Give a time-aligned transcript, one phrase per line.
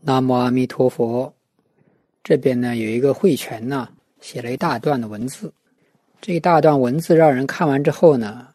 [0.00, 1.34] 南无阿弥陀佛。
[2.22, 3.88] 这边呢有一个慧泉呢，
[4.20, 5.52] 写了一大段的文字。
[6.20, 8.48] 这一大段文字让人看完之后呢，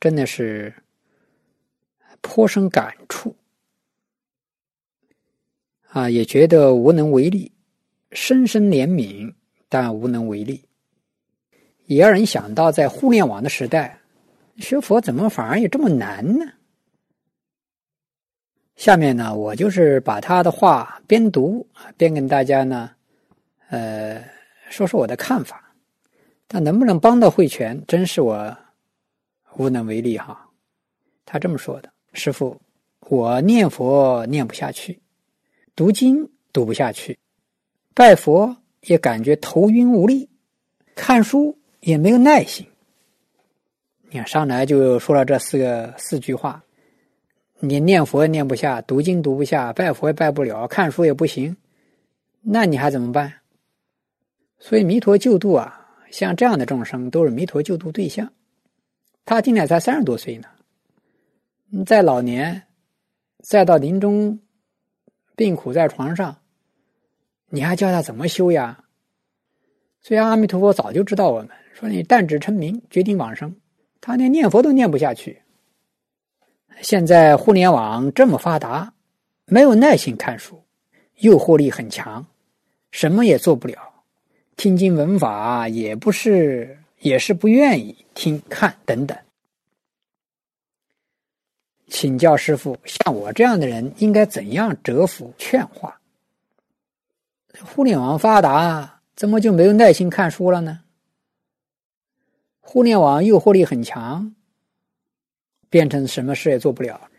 [0.00, 0.74] 真的是
[2.20, 3.34] 颇生感触
[5.90, 7.52] 啊，也觉得无能为力，
[8.12, 9.32] 深深怜悯，
[9.68, 10.64] 但无能为力。
[11.86, 14.00] 也让人想到，在互联网的时代，
[14.56, 16.46] 学佛怎么反而也这么难呢？
[18.76, 22.90] 下面呢，我就是把他的话边读边跟大家呢，
[23.68, 24.22] 呃，
[24.68, 25.60] 说说我的看法。
[26.46, 28.56] 但能不能帮到慧泉，真是我
[29.56, 30.48] 无能为力哈。
[31.24, 32.60] 他这么说的：“师傅，
[33.00, 35.00] 我念佛念不下去，
[35.74, 37.18] 读经读不下去，
[37.94, 40.28] 拜佛也感觉头晕无力，
[40.94, 42.64] 看书也没有耐心。
[44.10, 46.62] 你看上来就说了这四个四句话。”
[47.60, 51.56] 你念佛念不下，读经读不下，拜佛也拜不了，看书也不行，
[52.42, 53.32] 那你还怎么办？
[54.58, 58.32] 所以弥陀救度啊，像这样的众生都是弥陀救度对象。
[59.24, 60.48] 他今年才三十多岁呢，
[61.86, 62.62] 在老年，
[63.42, 64.38] 再到临终
[65.36, 66.36] 病苦在床上，
[67.48, 68.84] 你还叫他怎么修呀？
[70.00, 73.54] 所以阿弥陀佛早就知道我们说你但止称名，决定往生，
[74.00, 75.40] 他连念佛都念不下去。
[76.82, 78.92] 现在互联网这么发达，
[79.46, 80.62] 没有耐心看书，
[81.16, 82.26] 诱惑力很强，
[82.90, 84.04] 什么也做不了，
[84.56, 89.16] 听经闻法也不是，也是不愿意听看等等。
[91.88, 96.00] 请教师傅，像我这样的人应该怎样折服劝化？
[97.62, 100.80] 互联网发达，怎么就没有耐心看书了呢？
[102.60, 104.34] 互联网诱惑力很强。
[105.74, 107.10] 变成什么事也做不了，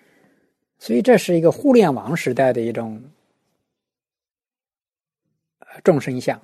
[0.80, 3.04] 所以这是一个互联网时代的一种
[5.84, 6.42] 众生相。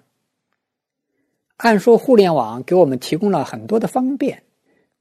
[1.55, 4.43] 按说互联网给我们提供了很多的方便，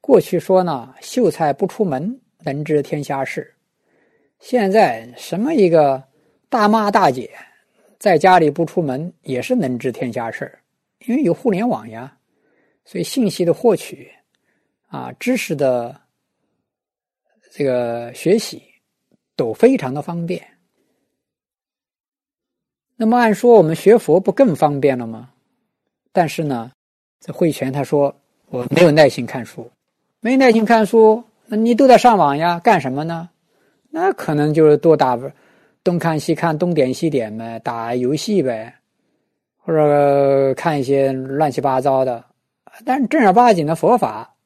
[0.01, 3.53] 过去说呢，秀才不出门能知天下事，
[4.39, 6.01] 现在什么一个
[6.49, 7.29] 大妈大姐
[7.99, 10.57] 在家里不出门也是能知天下事
[11.07, 12.17] 因为有互联网呀，
[12.85, 14.13] 所以信息的获取
[14.87, 16.01] 啊，知识的。
[17.51, 18.63] 这个学习
[19.37, 20.41] 都非常的方便。
[22.97, 25.31] 那么按说我们学佛不更方便了吗？
[26.13, 26.71] 但是呢，
[27.21, 28.15] 这慧泉他说
[28.47, 29.71] 我没有耐心看书，
[30.21, 32.59] 没耐心看书，那你都在上网呀？
[32.61, 33.29] 干什么呢？
[33.91, 35.19] 那可能就是多打
[35.83, 38.75] 东看西看，东点西点呗，打游戏呗，
[39.57, 42.25] 或者看一些乱七八糟的。
[42.85, 44.37] 但是正儿八经的佛法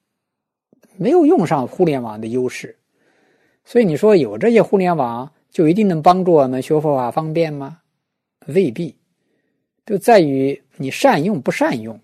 [0.97, 2.79] 没有用上互联网的优势。
[3.65, 7.79] 所以你说有这些互联网就一定能帮助我们学佛法方便吗？
[8.47, 8.95] 未必，
[9.87, 11.99] 就在于你善用不善用。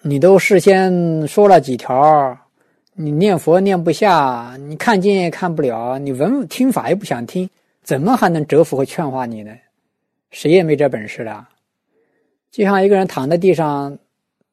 [0.00, 2.38] 你都事先说了几条，
[2.94, 7.48] 你念佛念不下，你看经也看不了，你闻听法也不想听，
[7.82, 9.52] 怎么还能折服和劝化你呢？
[10.30, 11.48] 谁也没这本事了。
[12.50, 13.98] 就像一个人躺在地上，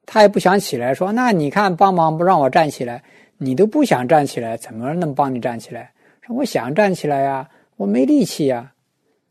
[0.06, 3.04] 他也不想起来，说：“那你看，帮忙不让我站起来。”
[3.44, 5.92] 你都不想站起来，怎么能帮你站起来？
[6.22, 8.72] 说我想站起来呀，我没力气呀，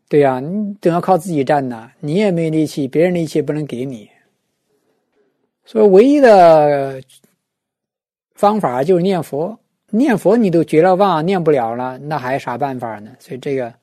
[0.09, 1.89] 对呀，你都要靠自己站呢。
[2.01, 4.09] 你也没力气，别人力气也不能给你。
[5.63, 7.01] 所以唯一的
[8.35, 9.57] 方法就是念佛，
[9.91, 13.15] 念佛你都绝了望，念不了了，那还有啥办法呢？
[13.17, 13.73] 所以这个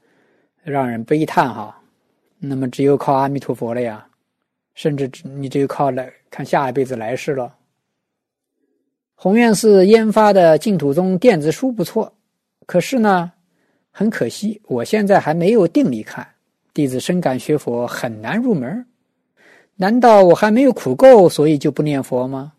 [0.62, 1.74] 让人悲叹哈。
[2.38, 4.06] 那么只有靠阿弥陀佛了呀，
[4.74, 7.54] 甚至你只有靠来看下一辈子来世了。
[9.20, 12.14] 宏愿寺研发的净土宗电子书不错，
[12.66, 13.32] 可是呢，
[13.90, 16.24] 很可惜，我现在还没有定力看。
[16.72, 18.86] 弟子深感学佛很难入门，
[19.74, 22.52] 难道我还没有苦够，所以就不念佛吗？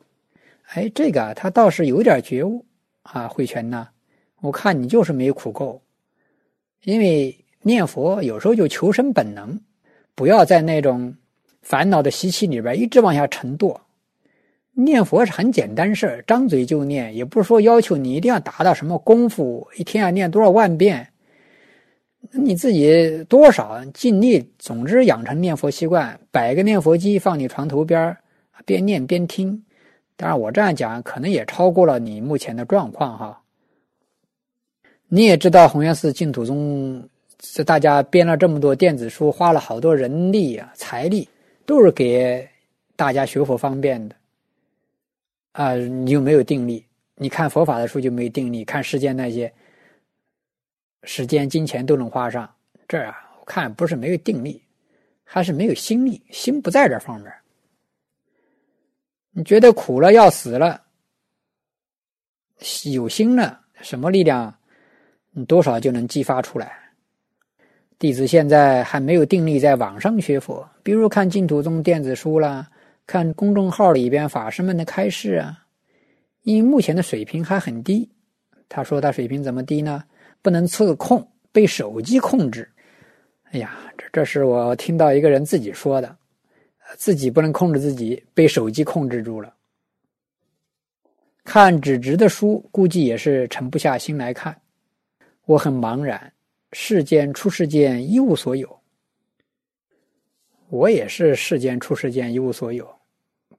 [0.73, 2.65] 哎，这个他倒是有点觉悟
[3.03, 3.87] 啊，慧泉呐，
[4.41, 5.81] 我看你就是没苦够，
[6.83, 9.57] 因为念佛有时候就求生本能，
[10.13, 11.15] 不要在那种
[11.61, 13.79] 烦恼的习气里边一直往下沉堕。
[14.79, 21.07] 念佛是很简单事，张嘴就念，也不是说要求你一定要达到什么功夫，一天要念多少万遍。
[22.31, 28.15] 你自己多少尽力，总之养成念佛习惯，摆个念佛机放你床头边
[28.65, 29.63] 边念边听。
[30.15, 33.41] 当然，我这样讲可能也超过了你目前的状况哈。
[35.07, 37.01] 你也知道，弘源寺净土宗
[37.37, 41.27] 这大家编了这么多电子书，花了好多人力啊财力，
[41.65, 42.47] 都是给
[42.95, 44.15] 大家学佛方便的。
[45.51, 46.85] 啊，你又没有定力，
[47.15, 49.51] 你看佛法的书就没有定力，看世间那些
[51.03, 52.49] 时间、金钱都能花上，
[52.87, 54.61] 这啊，看不是没有定力，
[55.23, 57.33] 还是没有心力，心不在这方面。
[59.31, 60.81] 你觉得苦了要死了，
[62.91, 64.53] 有心了，什么力量，
[65.31, 66.77] 你多少就能激发出来。
[67.97, 72.69] 弟子现在还没有定力在网上学佛，比如看净土宗电子书啦，
[73.09, 75.65] 看公众号里边法师们的开示啊。
[76.43, 78.07] 因为目前的水平还很低，
[78.69, 80.03] 他说他水平怎么低呢？
[80.43, 82.69] 不能测控，被手机控制。
[83.45, 86.15] 哎呀，这这是我听到一个人自己说的，
[86.97, 89.51] 自己不能控制自己，被手机控制住了。
[91.43, 94.55] 看纸质的书，估计也是沉不下心来看。
[95.45, 96.31] 我很茫然。
[96.73, 98.79] 世间出世间一无所有，
[100.67, 102.87] 我也是世间出世间一无所有。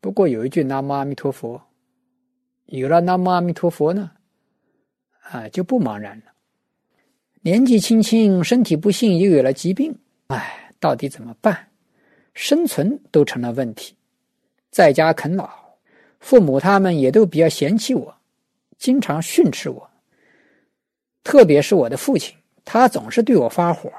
[0.00, 1.60] 不过有一句南无阿弥陀佛，
[2.66, 4.10] 有了南无阿弥陀佛呢，
[5.30, 6.24] 啊，就不茫然了。
[7.42, 9.94] 年纪轻轻，身体不幸，又有了疾病，
[10.28, 11.68] 哎，到底怎么办？
[12.32, 13.94] 生存都成了问题。
[14.70, 15.50] 在家啃老，
[16.20, 18.14] 父母他们也都比较嫌弃我，
[18.78, 19.90] 经常训斥我，
[21.24, 22.34] 特别是我的父亲。
[22.64, 23.92] 他总是对我发火，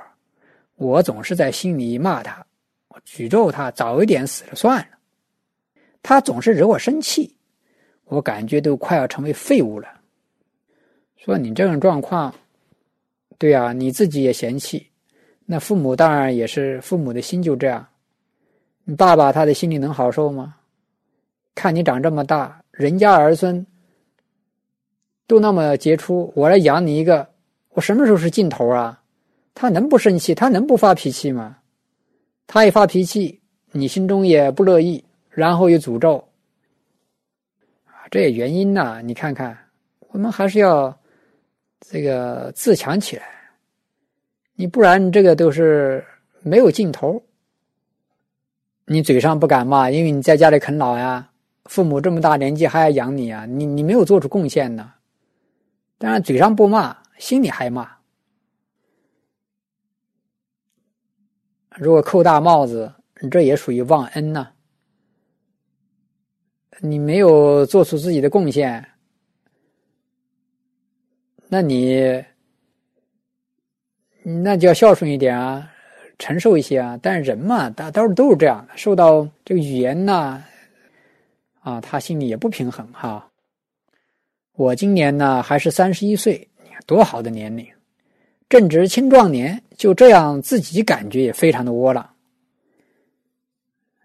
[0.75, 2.45] 我总是在心里骂他，
[2.87, 4.97] 我诅咒他早一点死了算了。
[6.03, 7.35] 他总是惹我生气，
[8.05, 9.87] 我感觉都快要成为废物了。
[11.17, 12.33] 说你这种状况，
[13.37, 14.87] 对啊，你自己也嫌弃，
[15.45, 17.87] 那父母当然也是父母的心就这样。
[18.83, 20.55] 你爸爸他的心里能好受吗？
[21.53, 23.65] 看你长这么大，人家儿孙
[25.27, 27.29] 都那么杰出，我来养你一个。
[27.69, 29.01] 我什么时候是尽头啊？
[29.53, 30.33] 他能不生气？
[30.33, 31.57] 他能不发脾气吗？
[32.47, 33.39] 他一发脾气，
[33.71, 36.23] 你心中也不乐意，然后又诅咒！
[38.11, 39.01] 这些原因呢？
[39.01, 39.57] 你看看，
[40.09, 40.95] 我们还是要
[41.79, 43.25] 这个自强起来。
[44.53, 46.05] 你不然这个都是
[46.41, 47.21] 没有尽头。
[48.85, 51.31] 你嘴上不敢骂，因为你在家里啃老呀，
[51.65, 54.93] 父母这么大年纪还要养你啊，你你没有做出贡献呢。
[55.97, 57.01] 当然，嘴上不骂。
[57.17, 57.87] 心里还骂，
[61.75, 64.51] 如果扣大帽子，你这也属于忘恩呐。
[66.79, 68.83] 你没有做出自己的贡献，
[71.47, 72.23] 那你
[74.23, 75.71] 那就要孝顺一点啊，
[76.17, 76.97] 承受一些啊。
[77.01, 80.43] 但是人嘛，大都是都是这样的，受到这个语言呐，
[81.59, 83.29] 啊，他心里也不平衡哈。
[84.53, 86.47] 我今年呢还是三十一岁。
[86.87, 87.65] 多好的年龄，
[88.49, 92.09] 正值青壮年，就这样自己感觉也非常的窝囊。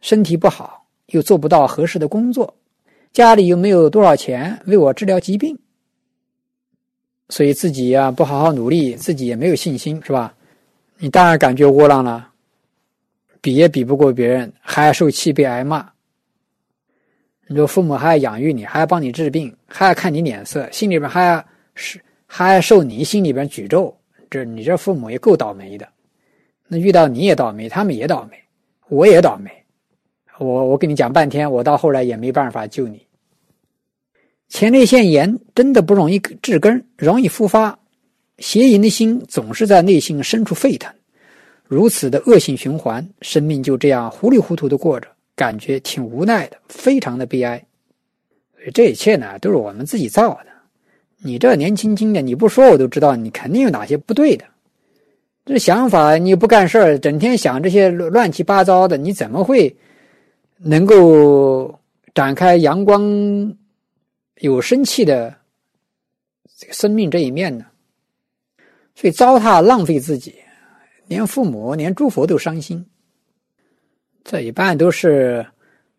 [0.03, 2.55] 身体不好，又做不到合适的工作，
[3.12, 5.58] 家里又没有多少钱为我治疗疾病，
[7.29, 10.35] 所以自己呀不好好努力，自己也没有信心，是吧？
[10.99, 12.31] 你当然感觉窝囊了，
[13.41, 15.88] 比也比不过别人，还要受气被挨骂。
[17.49, 21.44] 你说父母还要养育你，还要帮你治病，还要看你脸色，心里边还要
[21.75, 22.00] 是。
[22.29, 23.97] 还受你心里边诅咒，
[24.29, 25.88] 这你这父母也够倒霉的。
[26.67, 28.37] 那遇到你也倒霉，他们也倒霉，
[28.88, 29.49] 我也倒霉。
[30.38, 33.00] 我我跟你讲半天，我到后来也没办法救你。
[34.49, 37.79] 前列腺炎真的不容易治根，容易复发。
[38.38, 40.93] 邪淫的心总是在内心深处沸腾，
[41.65, 47.65] 如此的恶性循环，生命就这样糊里糊涂的过着，感觉挺无奈的，非常的悲哀。
[48.75, 50.46] 这一切呢，都是我们自己造的。
[51.22, 54.44] 你这年轻轻的，你不说我都知道，你肯定有哪些不对的。
[55.46, 59.75] 这想法你不干事儿，整天想这些乱七八糟的，你怎么会
[60.58, 61.79] 能够
[62.15, 63.56] 展开阳光、
[64.36, 65.36] 有生气的
[66.56, 67.67] 这个生命这一面呢？
[68.94, 70.34] 所以糟蹋浪费自己，
[71.06, 72.84] 连父母、连诸佛都伤心。
[74.25, 75.46] 这一般都是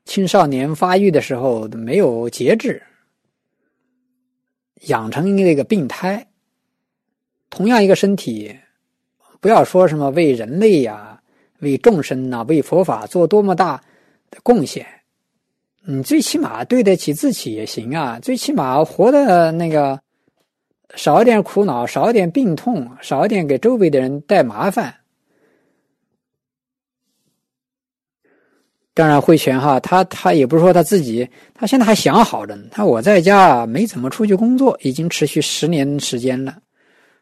[0.03, 2.81] 青少年发育的时候没有节制。
[4.87, 6.27] 养成那个病态，
[7.49, 8.55] 同样一个身体，
[9.39, 11.21] 不要说什么为人类呀、
[11.59, 13.83] 为众生呐、为佛法做多么大
[14.29, 14.85] 的贡献，
[15.85, 18.19] 你最起码对得起自己也行啊。
[18.21, 19.99] 最起码活的那个
[20.95, 24.93] 少一点苦恼，少一点病痛，少一点给周围的人带麻烦。
[28.93, 32.65] 当然，慧泉哈，他他也不是说他自己，他现在还想好着呢。
[32.71, 36.57] 他我在家没怎么出去工作，已经持续十年时间了，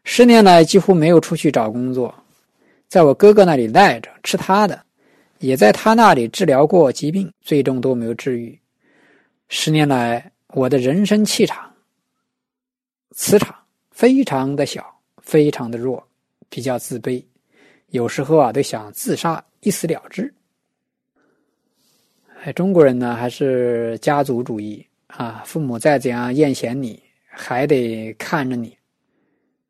[0.06, 2.16] 十年来几乎没有出去找工作，
[2.88, 4.85] 在我哥哥那里赖着吃他的，
[5.46, 8.60] 也在他那里治疗过疾病，最终都没有治愈。
[9.48, 11.72] 十年来，我的人生气场、
[13.12, 13.56] 磁场
[13.92, 14.84] 非常的小，
[15.22, 16.04] 非常的弱，
[16.50, 17.24] 比较自卑，
[17.90, 20.34] 有时候啊都想自杀一死了之。
[22.42, 28.76] 哎，中国人呢还是家族主义啊，父母再怎样厌嫌你，还得看着你。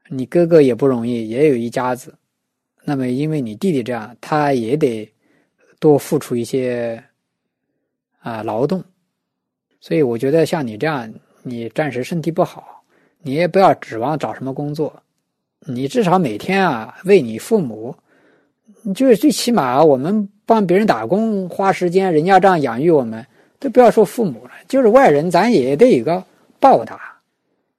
[0.07, 2.17] 你哥哥也不容易，也有一家子，
[2.85, 5.11] 那么因为你弟弟这样，他也得
[5.85, 7.03] 多付出一些
[8.17, 8.83] 啊劳动。
[9.79, 11.13] 所以我觉得像你这样，
[11.43, 12.81] 你暂时身体不好，
[13.21, 14.91] 你也不要指望找什么工作，
[15.59, 17.95] 你至少每天啊为你父母，
[18.95, 23.23] 就是最起码我们帮别人打工花时间，人家这样养育我们，
[23.59, 26.23] 都不要说父母了，就是外人，咱也得有个
[26.59, 27.21] 报答。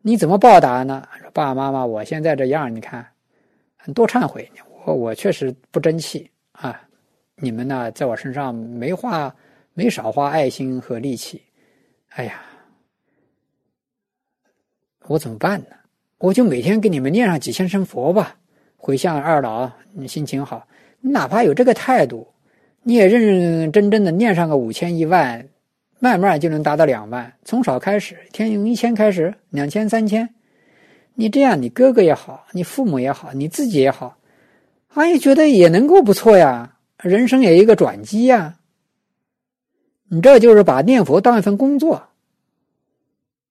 [0.02, 1.08] 你怎么报答呢？
[1.32, 3.04] 爸爸妈妈，我现在这样，你看，
[3.92, 4.48] 多忏悔，
[4.84, 6.80] 我我确实不争气啊，
[7.36, 9.34] 你们呢在我身上没花
[9.74, 11.42] 没少花爱心和力气。
[12.08, 12.40] 哎呀，
[15.06, 15.66] 我怎么办呢？
[16.18, 18.36] 我就每天给你们念上几千声佛吧，
[18.76, 20.66] 回向二老，你心情好。
[21.00, 22.26] 你哪怕有这个态度，
[22.82, 25.46] 你也认认真真的念上个五千一万，
[25.98, 27.30] 慢慢就能达到两万。
[27.44, 30.26] 从少开始，天用一千开始，两千三千，
[31.14, 34.16] 你这样，你哥哥也好，你父母也好，你自己也好，
[34.94, 38.56] 哎呀，觉得也能够不错呀，人生有一个转机呀。
[40.08, 42.00] 你这就是把念佛当一份工作，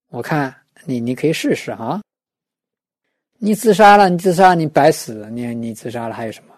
[0.10, 2.02] 我看你你可以试试啊。
[3.38, 6.56] 你自杀了，你自杀你白死，你你自杀了还有什么？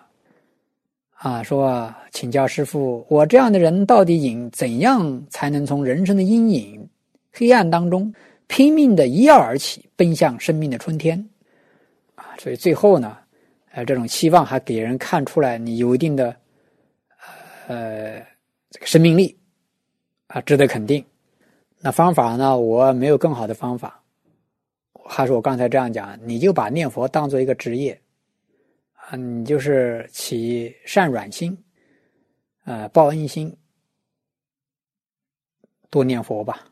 [1.13, 6.88] 啊，说请教师傅，我这样的人到底应怎样才能从人生的阴影、
[7.32, 8.13] 黑暗当中
[8.46, 11.27] 拼命的一跃而起，奔向生命的春天？
[12.13, 13.17] 啊，所以最后呢，
[13.72, 16.36] 呃，这种期望还给人看出来你有一定的
[17.67, 18.19] 呃
[18.71, 19.38] 这个生命力。
[20.27, 21.01] 啊，值得肯定。
[21.79, 22.57] 那方法呢？
[22.57, 24.03] 我没有更好的方法。
[25.05, 27.97] 还是我刚才这样讲，你就把念佛当做一个职业，
[28.91, 31.57] 啊，你就是起善软心，
[32.65, 33.55] 呃，报恩心，
[35.89, 36.67] 多念佛吧。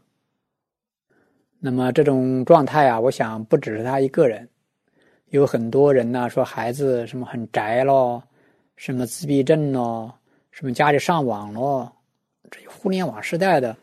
[1.60, 4.46] 那么这种状态啊，我想不只是他一个人，
[5.30, 8.22] 有很多人呢说孩子什么很宅咯，
[8.76, 10.14] 什么自闭症咯，
[10.56, 11.98] 什么家里上网咯。
[12.50, 13.76] 这互联网时代的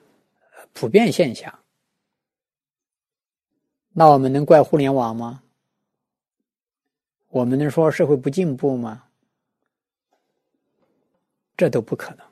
[0.73, 1.59] 普遍现象，
[3.93, 5.43] 那我们能怪互联网吗？
[7.29, 9.05] 我们能说社会不进步吗？
[11.59, 12.26] 这都不可能。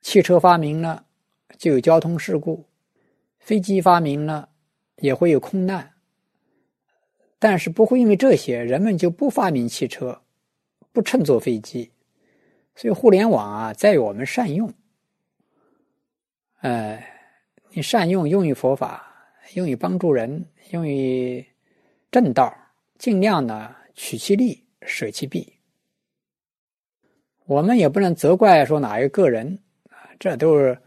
[0.00, 1.06] 汽车发明了
[1.58, 2.66] 就有交通事故，
[3.38, 4.48] 飞机发明了
[4.96, 5.92] 也会有空难，
[7.38, 10.20] 但是不会因为这些人们就不发明汽车，
[10.90, 11.92] 不乘坐飞机。
[12.74, 14.72] 所以互联网啊，在于我们善用。
[16.62, 17.02] 呃，
[17.70, 19.06] 你善用，用于佛法，
[19.54, 21.44] 用于帮助人，用于
[22.10, 22.54] 正道，
[22.98, 25.52] 尽量呢取其利，舍其弊。
[27.46, 29.58] 我们也不能责怪说哪一个个人
[29.88, 30.78] 啊，这都是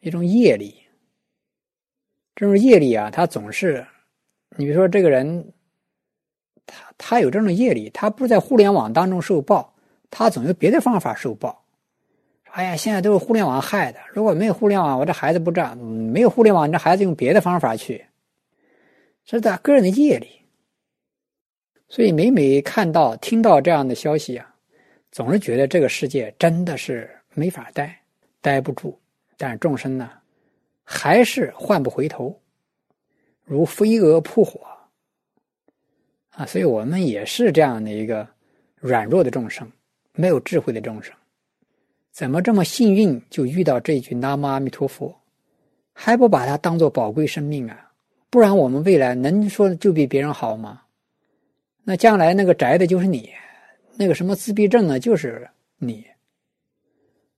[0.00, 0.74] 一种业力。
[2.34, 3.86] 这种业力啊，他总是，
[4.56, 5.52] 你比如说这个人，
[6.64, 9.74] 他他有这种业力，他不在互联网当中受报。
[10.10, 11.64] 他总有别的方法受报。
[12.50, 14.00] 哎呀，现在都是互联网害的。
[14.12, 18.04] 如果没有互联网，我这孩子不这样；没有互联网，你这孩子用别的方法去，
[19.24, 20.26] 这是他个人的业力。
[21.88, 24.54] 所以每每看到、听到这样的消息啊，
[25.12, 28.00] 总是觉得这个世界真的是没法待，
[28.40, 28.98] 待不住。
[29.36, 30.10] 但是众生呢，
[30.82, 32.40] 还是换不回头，
[33.44, 34.66] 如飞蛾扑火
[36.30, 36.44] 啊！
[36.46, 38.26] 所以我们也是这样的一个
[38.74, 39.70] 软弱的众生。
[40.20, 41.14] 没有智慧的众生，
[42.10, 45.16] 怎么这么幸运就遇到这句南无阿弥陀佛，
[45.92, 47.92] 还不把它当做宝贵生命啊？
[48.28, 50.82] 不然我们未来能说就比别人好吗？
[51.84, 53.30] 那将来那个宅的就是你，
[53.94, 56.04] 那个什么自闭症呢就是你。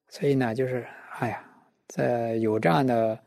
[0.08, 0.86] 所以呢，就是
[1.18, 1.44] 哎呀，
[1.86, 3.18] 在有这样的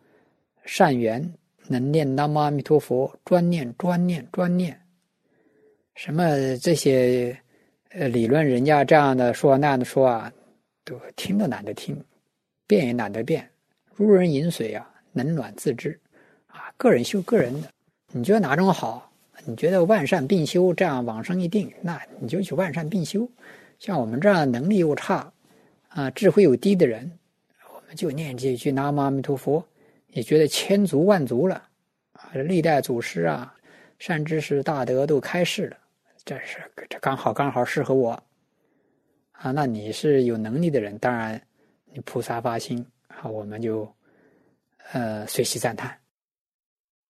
[0.66, 1.32] 善缘，
[1.68, 4.82] 能念南无阿弥陀佛，专念专念专念，
[5.94, 7.38] 什么这些。
[7.96, 10.34] 呃，理论人家这样的说那样的说啊，
[10.84, 12.04] 都听都懒得听，
[12.66, 13.48] 变也懒得变，
[13.94, 16.00] 如人饮水啊，冷暖自知，
[16.48, 17.70] 啊，个人修个人的，
[18.12, 19.12] 你觉得哪种好？
[19.46, 23.30] 你觉得万善并修，这样往生一定，那你就去万善并修。
[23.78, 25.32] 像我们这样能力又差，
[25.90, 27.12] 啊，智慧又低的人，
[27.76, 29.64] 我们就念这句南无阿弥陀佛，
[30.08, 31.62] 也觉得千足万足了，
[32.14, 33.54] 啊，历代祖师啊，
[34.00, 35.78] 善知识大德都开示了。
[36.26, 38.12] 这是这刚好刚好适合我，
[39.34, 41.42] 啊，那你是有能力的人，当然
[41.86, 43.94] 你菩萨发心，啊，我们就
[44.94, 45.98] 呃随喜赞叹。